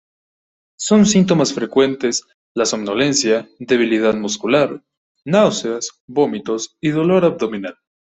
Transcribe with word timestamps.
Son 0.79 1.05
síntomas 1.05 1.53
frecuentes 1.53 2.23
la 2.55 2.65
somnolencia, 2.65 3.47
debilidad 3.59 4.15
muscular, 4.15 4.83
náuseas, 5.25 5.89
vómitos 6.07 6.75
y 6.81 6.89
dolor 6.89 7.23
abdominal. 7.23 7.77